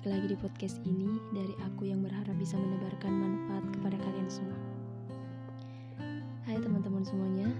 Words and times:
podcast 0.00 0.80
ini 0.88 1.20
dari 1.36 1.52
aku 1.68 1.84
yang 1.84 2.00
berharap 2.00 2.32
bisa 2.40 2.56
menebarkan 2.56 3.12
manfaat 3.12 3.64
kepada 3.76 4.00
kalian 4.00 4.30
semua. 4.30 4.56
Hai 6.48 6.56
teman-teman 6.56 7.04
semuanya, 7.04 7.52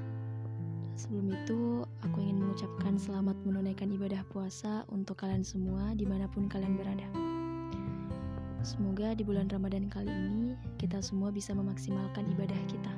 sebelum 0.97 1.29
itu 1.29 1.85
aku 2.01 2.25
ingin 2.25 2.41
mengucapkan 2.41 2.97
selamat 2.97 3.37
menunaikan 3.45 3.93
ibadah 3.93 4.25
puasa 4.33 4.89
untuk 4.89 5.21
kalian 5.21 5.45
semua 5.45 5.93
di 5.93 6.09
mana 6.09 6.25
pun 6.25 6.49
kalian 6.49 6.81
berada. 6.81 7.05
Semoga 8.65 9.13
di 9.13 9.27
bulan 9.27 9.53
Ramadan 9.53 9.93
kali 9.93 10.09
ini 10.09 10.57
kita 10.81 11.05
semua 11.05 11.29
bisa 11.29 11.53
memaksimalkan 11.53 12.25
ibadah 12.33 12.61
kita 12.71 12.95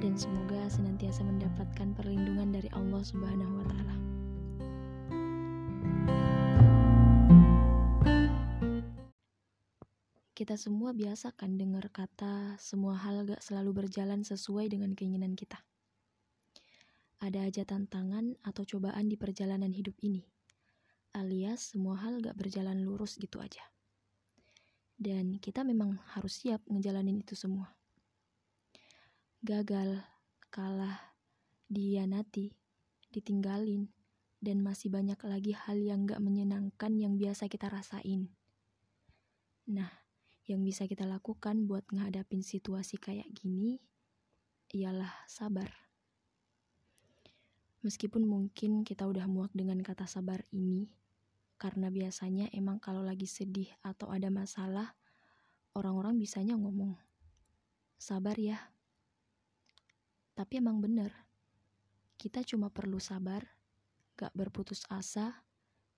dan 0.00 0.16
semoga 0.16 0.64
senantiasa 0.72 1.26
mendapatkan 1.26 1.92
perlindungan 1.92 2.56
dari 2.56 2.70
Allah 2.72 3.04
Subhanahu 3.04 3.60
wa 3.60 3.66
taala. 3.68 4.05
Kita 10.36 10.52
semua 10.60 10.92
biasa 10.92 11.32
kan 11.32 11.56
dengar 11.56 11.88
kata 11.88 12.60
semua 12.60 12.92
hal 12.92 13.24
gak 13.24 13.40
selalu 13.40 13.72
berjalan 13.72 14.20
sesuai 14.20 14.68
dengan 14.68 14.92
keinginan 14.92 15.32
kita. 15.32 15.64
Ada 17.24 17.48
aja 17.48 17.64
tantangan 17.64 18.36
atau 18.44 18.68
cobaan 18.68 19.08
di 19.08 19.16
perjalanan 19.16 19.72
hidup 19.72 19.96
ini. 20.04 20.28
Alias 21.16 21.72
semua 21.72 21.96
hal 22.04 22.20
gak 22.20 22.36
berjalan 22.36 22.84
lurus 22.84 23.16
gitu 23.16 23.40
aja. 23.40 23.64
Dan 25.00 25.40
kita 25.40 25.64
memang 25.64 25.96
harus 26.12 26.44
siap 26.44 26.60
ngejalanin 26.68 27.24
itu 27.24 27.32
semua. 27.32 27.72
Gagal, 29.40 30.04
kalah, 30.52 31.16
dihianati, 31.72 32.52
ditinggalin, 33.08 33.88
dan 34.44 34.60
masih 34.60 34.92
banyak 34.92 35.16
lagi 35.24 35.56
hal 35.56 35.80
yang 35.80 36.04
gak 36.04 36.20
menyenangkan 36.20 36.92
yang 37.00 37.16
biasa 37.16 37.48
kita 37.48 37.72
rasain. 37.72 38.28
Nah, 39.72 40.05
yang 40.46 40.62
bisa 40.62 40.86
kita 40.86 41.02
lakukan 41.02 41.66
buat 41.66 41.82
menghadapin 41.90 42.42
situasi 42.42 43.02
kayak 43.02 43.26
gini 43.34 43.82
ialah 44.70 45.10
sabar. 45.26 45.70
Meskipun 47.82 48.26
mungkin 48.26 48.82
kita 48.82 49.06
udah 49.06 49.30
muak 49.30 49.54
dengan 49.54 49.78
kata 49.78 50.10
sabar 50.10 50.42
ini, 50.50 50.90
karena 51.58 51.90
biasanya 51.90 52.50
emang 52.50 52.82
kalau 52.82 53.02
lagi 53.02 53.30
sedih 53.30 53.70
atau 53.82 54.10
ada 54.10 54.26
masalah, 54.26 54.98
orang-orang 55.74 56.18
bisanya 56.18 56.58
ngomong, 56.58 56.98
sabar 57.94 58.34
ya. 58.38 58.58
Tapi 60.34 60.58
emang 60.58 60.82
bener, 60.82 61.14
kita 62.18 62.42
cuma 62.42 62.74
perlu 62.74 62.98
sabar, 62.98 63.46
gak 64.18 64.34
berputus 64.34 64.82
asa, 64.90 65.46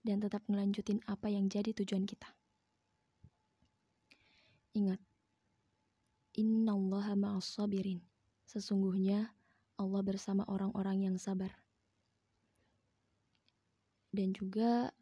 dan 0.05 0.21
tetap 0.21 0.45
ngelanjutin 0.45 1.01
apa 1.09 1.33
yang 1.33 1.49
jadi 1.49 1.73
tujuan 1.73 2.05
kita. 2.05 2.39
Ingat, 4.79 5.03
Innallaha 6.39 7.19
ma'as 7.19 7.51
sabirin. 7.51 7.99
Sesungguhnya 8.47 9.35
Allah 9.75 10.03
bersama 10.07 10.47
orang-orang 10.47 11.11
yang 11.11 11.17
sabar. 11.19 11.51
Dan 14.15 14.31
juga 14.31 14.95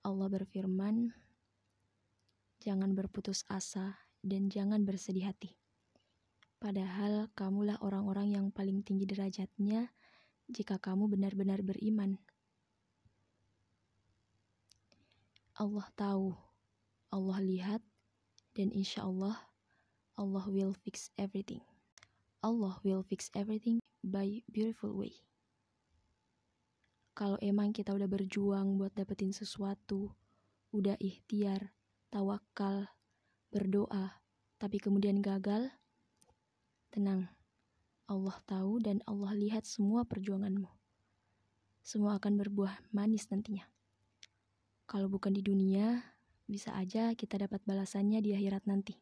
Allah 0.00 0.28
berfirman, 0.32 1.12
jangan 2.64 2.96
berputus 2.96 3.44
asa 3.52 4.00
dan 4.24 4.48
jangan 4.48 4.88
bersedih 4.88 5.28
hati. 5.28 5.52
Padahal 6.56 7.28
kamulah 7.36 7.76
orang-orang 7.84 8.34
yang 8.34 8.46
paling 8.48 8.80
tinggi 8.80 9.04
derajatnya 9.04 9.92
jika 10.48 10.80
kamu 10.80 11.12
benar-benar 11.12 11.60
beriman. 11.60 12.16
Allah 15.60 15.86
tahu, 15.92 16.32
Allah 17.12 17.38
lihat, 17.44 17.82
dan 18.58 18.74
insya 18.74 19.06
Allah, 19.06 19.38
Allah 20.18 20.42
will 20.50 20.74
fix 20.74 21.14
everything. 21.14 21.62
Allah 22.42 22.74
will 22.82 23.06
fix 23.06 23.30
everything 23.38 23.78
by 24.02 24.42
beautiful 24.50 24.90
way. 24.90 25.14
Kalau 27.14 27.38
emang 27.38 27.70
kita 27.70 27.94
udah 27.94 28.10
berjuang 28.10 28.82
buat 28.82 28.90
dapetin 28.98 29.30
sesuatu, 29.30 30.10
udah 30.74 30.98
ikhtiar, 30.98 31.70
tawakal, 32.10 32.90
berdoa, 33.54 34.18
tapi 34.58 34.82
kemudian 34.82 35.22
gagal, 35.22 35.70
tenang. 36.90 37.30
Allah 38.10 38.34
tahu 38.42 38.82
dan 38.82 38.98
Allah 39.06 39.38
lihat 39.38 39.66
semua 39.66 40.02
perjuanganmu. 40.02 40.66
Semua 41.82 42.18
akan 42.18 42.40
berbuah 42.42 42.90
manis 42.90 43.30
nantinya. 43.30 43.66
Kalau 44.88 45.06
bukan 45.06 45.30
di 45.30 45.44
dunia, 45.44 46.17
bisa 46.48 46.72
aja 46.72 47.12
kita 47.12 47.36
dapat 47.36 47.60
balasannya 47.68 48.24
di 48.24 48.32
akhirat 48.32 48.64
nanti. 48.64 48.96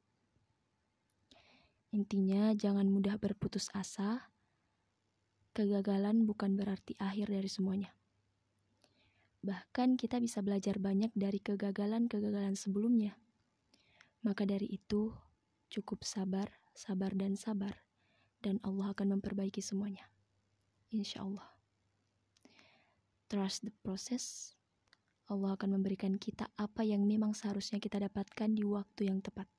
Intinya, 1.95 2.51
jangan 2.53 2.91
mudah 2.91 3.17
berputus 3.23 3.71
asa. 3.71 4.35
Kegagalan 5.55 6.27
bukan 6.27 6.59
berarti 6.59 6.99
akhir 6.99 7.31
dari 7.31 7.47
semuanya. 7.47 7.95
Bahkan, 9.47 9.95
kita 9.95 10.19
bisa 10.19 10.43
belajar 10.43 10.83
banyak 10.83 11.15
dari 11.15 11.39
kegagalan-kegagalan 11.39 12.59
sebelumnya. 12.59 13.15
Maka 14.27 14.43
dari 14.43 14.67
itu, 14.67 15.15
cukup 15.71 16.03
sabar, 16.03 16.51
sabar, 16.75 17.15
dan 17.15 17.39
sabar, 17.39 17.87
dan 18.43 18.59
Allah 18.67 18.91
akan 18.91 19.17
memperbaiki 19.17 19.63
semuanya. 19.63 20.11
Insya 20.91 21.23
Allah. 21.23 21.47
Trust 23.31 23.65
the 23.65 23.73
process 23.87 24.55
Allah 25.27 25.59
akan 25.59 25.79
memberikan 25.81 26.15
kita 26.15 26.47
apa 26.55 26.87
yang 26.87 27.03
memang 27.03 27.35
seharusnya 27.35 27.83
kita 27.83 27.99
dapatkan 27.99 28.51
di 28.55 28.63
waktu 28.63 29.11
yang 29.11 29.19
tepat. 29.19 29.51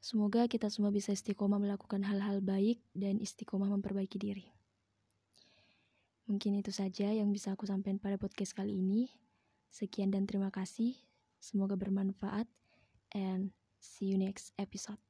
Semoga 0.00 0.48
kita 0.48 0.72
semua 0.72 0.88
bisa 0.94 1.12
istiqomah 1.12 1.60
melakukan 1.60 2.00
hal-hal 2.06 2.40
baik 2.40 2.80
dan 2.96 3.20
istiqomah 3.20 3.68
memperbaiki 3.68 4.16
diri. 4.16 4.46
Mungkin 6.30 6.62
itu 6.62 6.70
saja 6.70 7.10
yang 7.10 7.34
bisa 7.34 7.52
aku 7.58 7.66
sampaikan 7.66 7.98
pada 7.98 8.14
podcast 8.14 8.54
kali 8.54 8.78
ini. 8.78 9.10
Sekian 9.68 10.14
dan 10.14 10.30
terima 10.30 10.54
kasih. 10.54 10.94
Semoga 11.42 11.74
bermanfaat 11.74 12.46
and 13.12 13.50
see 13.82 14.14
you 14.14 14.16
next 14.16 14.54
episode. 14.54 15.09